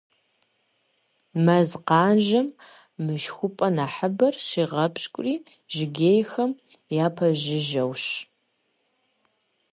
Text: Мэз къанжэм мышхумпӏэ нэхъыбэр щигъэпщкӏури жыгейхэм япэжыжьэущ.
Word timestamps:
Мэз 1.43 1.69
къанжэм 1.87 2.47
мышхумпӏэ 3.05 3.67
нэхъыбэр 3.75 4.33
щигъэпщкӏури 4.45 5.35
жыгейхэм 5.73 6.51
япэжыжьэущ. 7.05 8.03